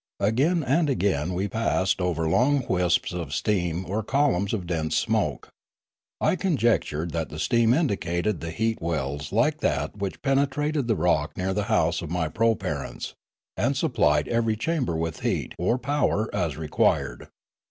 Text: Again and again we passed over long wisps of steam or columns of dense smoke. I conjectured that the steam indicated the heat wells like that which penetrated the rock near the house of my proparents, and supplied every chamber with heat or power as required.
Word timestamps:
Again 0.19 0.63
and 0.63 0.89
again 0.89 1.35
we 1.35 1.47
passed 1.47 2.01
over 2.01 2.27
long 2.27 2.65
wisps 2.67 3.13
of 3.13 3.35
steam 3.35 3.85
or 3.87 4.01
columns 4.01 4.51
of 4.51 4.65
dense 4.65 4.97
smoke. 4.97 5.49
I 6.19 6.35
conjectured 6.35 7.11
that 7.11 7.29
the 7.29 7.37
steam 7.37 7.71
indicated 7.71 8.39
the 8.41 8.49
heat 8.49 8.81
wells 8.81 9.31
like 9.31 9.59
that 9.59 9.95
which 9.95 10.23
penetrated 10.23 10.87
the 10.87 10.95
rock 10.95 11.37
near 11.37 11.53
the 11.53 11.65
house 11.69 12.01
of 12.01 12.09
my 12.09 12.29
proparents, 12.29 13.13
and 13.55 13.77
supplied 13.77 14.27
every 14.27 14.55
chamber 14.55 14.97
with 14.97 15.19
heat 15.19 15.53
or 15.59 15.77
power 15.77 16.33
as 16.33 16.57
required. 16.57 17.27